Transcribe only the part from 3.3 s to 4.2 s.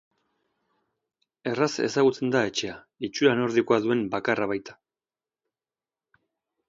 nordikoa duen